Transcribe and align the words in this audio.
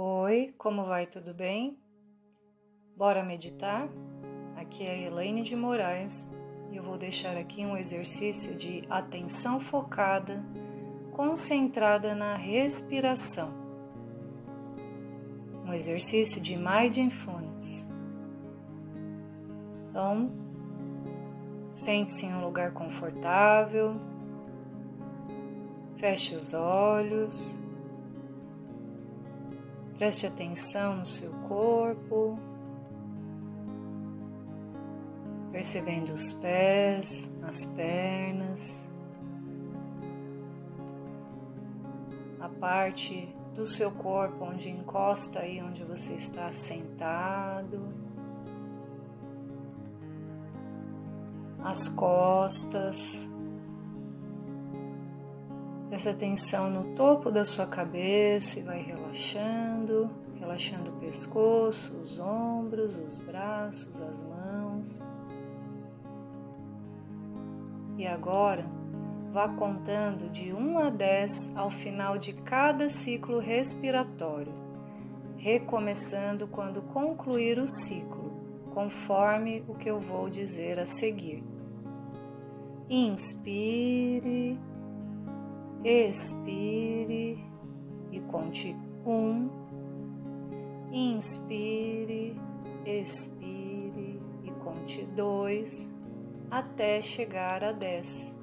Oi, 0.00 0.54
como 0.56 0.84
vai? 0.84 1.06
Tudo 1.06 1.34
bem? 1.34 1.76
Bora 2.96 3.24
meditar? 3.24 3.88
Aqui 4.54 4.84
é 4.86 4.90
a 4.92 4.96
Elaine 4.96 5.42
de 5.42 5.56
Moraes 5.56 6.32
e 6.70 6.76
eu 6.76 6.84
vou 6.84 6.96
deixar 6.96 7.36
aqui 7.36 7.66
um 7.66 7.76
exercício 7.76 8.54
de 8.54 8.84
atenção 8.88 9.58
focada, 9.58 10.40
concentrada 11.10 12.14
na 12.14 12.36
respiração. 12.36 13.52
Um 15.66 15.72
exercício 15.72 16.40
de 16.40 16.56
mindfulness. 16.56 17.90
Então, 19.90 20.30
sente-se 21.66 22.24
em 22.24 22.34
um 22.34 22.44
lugar 22.44 22.72
confortável, 22.72 23.96
feche 25.96 26.36
os 26.36 26.54
olhos. 26.54 27.58
Preste 29.98 30.28
atenção 30.28 30.98
no 30.98 31.04
seu 31.04 31.32
corpo, 31.48 32.38
percebendo 35.50 36.12
os 36.12 36.32
pés, 36.34 37.28
as 37.42 37.64
pernas, 37.64 38.88
a 42.38 42.48
parte 42.48 43.28
do 43.56 43.66
seu 43.66 43.90
corpo 43.90 44.44
onde 44.44 44.70
encosta 44.70 45.40
aí 45.40 45.60
onde 45.60 45.82
você 45.82 46.12
está 46.12 46.52
sentado, 46.52 47.92
as 51.58 51.88
costas. 51.88 53.28
Presta 55.98 56.12
atenção 56.12 56.70
no 56.70 56.94
topo 56.94 57.28
da 57.28 57.44
sua 57.44 57.66
cabeça 57.66 58.60
e 58.60 58.62
vai 58.62 58.80
relaxando, 58.80 60.08
relaxando 60.38 60.92
o 60.92 60.96
pescoço, 61.00 61.92
os 61.96 62.20
ombros, 62.20 62.96
os 62.96 63.18
braços, 63.18 64.00
as 64.00 64.22
mãos. 64.22 65.08
E 67.96 68.06
agora, 68.06 68.64
vá 69.32 69.48
contando 69.48 70.30
de 70.30 70.52
1 70.52 70.78
a 70.78 70.88
10 70.88 71.56
ao 71.56 71.68
final 71.68 72.16
de 72.16 72.32
cada 72.32 72.88
ciclo 72.88 73.40
respiratório, 73.40 74.54
recomeçando 75.36 76.46
quando 76.46 76.80
concluir 76.80 77.58
o 77.58 77.66
ciclo, 77.66 78.30
conforme 78.72 79.64
o 79.66 79.74
que 79.74 79.90
eu 79.90 79.98
vou 79.98 80.30
dizer 80.30 80.78
a 80.78 80.86
seguir. 80.86 81.42
Inspire 82.88 84.56
expire 85.84 87.38
e 88.10 88.20
conte 88.20 88.76
um. 89.06 89.48
Inspire, 90.90 92.40
expire 92.84 94.20
e 94.42 94.50
conte 94.62 95.04
dois 95.14 95.92
até 96.50 97.00
chegar 97.00 97.62
a 97.62 97.72
dez. 97.72 98.38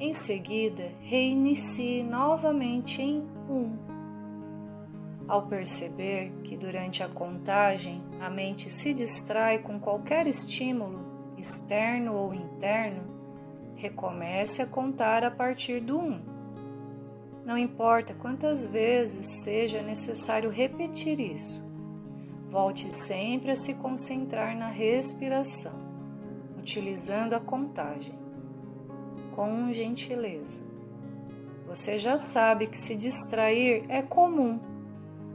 Em 0.00 0.12
seguida, 0.12 0.90
reinicie 1.00 2.02
novamente 2.02 3.00
em 3.00 3.20
um. 3.48 3.76
Ao 5.28 5.46
perceber 5.46 6.32
que 6.42 6.56
durante 6.56 7.02
a 7.02 7.08
contagem 7.08 8.02
a 8.20 8.28
mente 8.28 8.68
se 8.68 8.92
distrai 8.92 9.60
com 9.60 9.78
qualquer 9.78 10.26
estímulo, 10.26 11.30
externo 11.38 12.14
ou 12.14 12.34
interno, 12.34 13.04
recomece 13.76 14.60
a 14.60 14.66
contar 14.66 15.22
a 15.24 15.30
partir 15.30 15.80
do 15.80 15.98
1. 15.98 16.02
Um. 16.02 16.31
Não 17.44 17.58
importa 17.58 18.14
quantas 18.14 18.64
vezes 18.64 19.26
seja 19.26 19.82
necessário 19.82 20.48
repetir 20.48 21.18
isso, 21.18 21.62
volte 22.48 22.92
sempre 22.92 23.50
a 23.50 23.56
se 23.56 23.74
concentrar 23.74 24.56
na 24.56 24.68
respiração, 24.68 25.72
utilizando 26.58 27.34
a 27.34 27.40
contagem. 27.40 28.14
Com 29.34 29.72
gentileza. 29.72 30.62
Você 31.66 31.98
já 31.98 32.18
sabe 32.18 32.66
que 32.66 32.76
se 32.76 32.94
distrair 32.94 33.86
é 33.88 34.02
comum. 34.02 34.60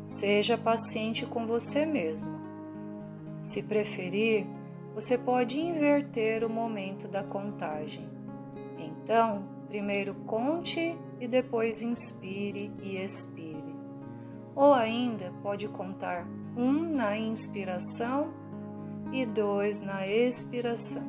Seja 0.03 0.55
paciente 0.55 1.25
com 1.25 1.47
você 1.47 1.83
mesmo. 1.83 2.39
Se 3.41 3.63
preferir, 3.63 4.45
você 4.93 5.17
pode 5.17 5.59
inverter 5.59 6.43
o 6.43 6.49
momento 6.49 7.07
da 7.07 7.23
contagem. 7.23 8.07
Então, 8.77 9.43
primeiro 9.67 10.13
conte 10.27 10.95
e 11.19 11.27
depois 11.27 11.81
inspire 11.81 12.71
e 12.81 12.97
expire. 12.97 13.75
Ou 14.55 14.73
ainda 14.73 15.31
pode 15.41 15.67
contar 15.67 16.27
um 16.55 16.71
na 16.95 17.17
inspiração 17.17 18.33
e 19.11 19.25
dois 19.25 19.81
na 19.81 20.07
expiração, 20.07 21.03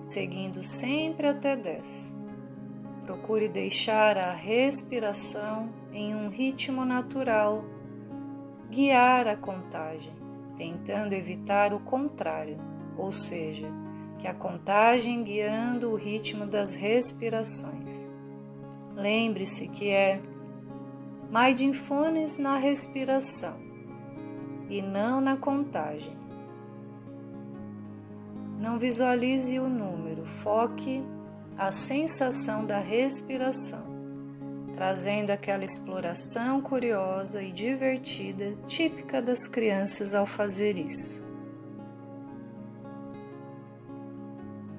seguindo 0.00 0.62
sempre 0.62 1.26
até 1.26 1.56
dez. 1.56 2.16
Procure 3.04 3.48
deixar 3.48 4.16
a 4.16 4.32
respiração 4.32 5.68
em 5.92 6.14
um 6.14 6.28
ritmo 6.28 6.84
natural, 6.84 7.64
guiar 8.70 9.26
a 9.26 9.36
contagem, 9.36 10.14
tentando 10.56 11.12
evitar 11.12 11.74
o 11.74 11.80
contrário, 11.80 12.56
ou 12.96 13.10
seja, 13.10 13.68
que 14.18 14.28
a 14.28 14.34
contagem 14.34 15.24
guiando 15.24 15.90
o 15.90 15.96
ritmo 15.96 16.46
das 16.46 16.74
respirações. 16.74 18.12
Lembre-se 19.00 19.66
que 19.66 19.88
é 19.88 20.20
mindfulness 21.30 22.36
na 22.36 22.56
respiração 22.58 23.58
e 24.68 24.82
não 24.82 25.22
na 25.22 25.38
contagem. 25.38 26.14
Não 28.60 28.78
visualize 28.78 29.58
o 29.58 29.70
número, 29.70 30.26
foque 30.26 31.02
a 31.56 31.72
sensação 31.72 32.66
da 32.66 32.78
respiração, 32.78 33.86
trazendo 34.74 35.30
aquela 35.30 35.64
exploração 35.64 36.60
curiosa 36.60 37.42
e 37.42 37.52
divertida 37.52 38.54
típica 38.66 39.22
das 39.22 39.46
crianças 39.46 40.14
ao 40.14 40.26
fazer 40.26 40.76
isso. 40.76 41.24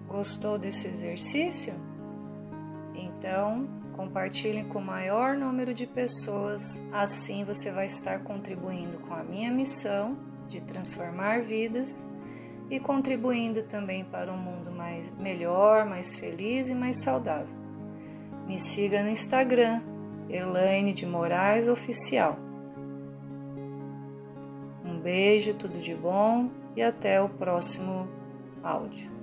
Gostou 0.08 0.60
desse 0.60 0.86
exercício? 0.88 1.74
Então, 2.94 3.81
compartilhe 4.01 4.63
com 4.63 4.79
o 4.79 4.84
maior 4.84 5.38
número 5.38 5.75
de 5.75 5.85
pessoas, 5.85 6.84
assim 6.91 7.44
você 7.44 7.69
vai 7.69 7.85
estar 7.85 8.23
contribuindo 8.23 8.97
com 8.97 9.13
a 9.13 9.23
minha 9.23 9.51
missão 9.51 10.17
de 10.47 10.59
transformar 10.59 11.44
vidas 11.44 12.07
e 12.67 12.79
contribuindo 12.79 13.62
também 13.62 14.03
para 14.03 14.34
um 14.34 14.38
mundo 14.38 14.72
mais 14.72 15.07
melhor, 15.19 15.85
mais 15.85 16.16
feliz 16.16 16.67
e 16.67 16.73
mais 16.73 16.97
saudável. 16.97 17.56
Me 18.47 18.57
siga 18.57 19.03
no 19.03 19.09
Instagram, 19.09 19.84
Elaine 20.28 20.94
de 20.94 21.06
Moraes 21.06 21.68
Oficial. 21.68 22.39
Um 24.83 25.00
beijo, 25.00 25.53
tudo 25.53 25.78
de 25.78 25.94
bom 25.94 26.50
e 26.75 26.81
até 26.81 27.22
o 27.22 27.29
próximo 27.29 28.09
áudio. 28.63 29.21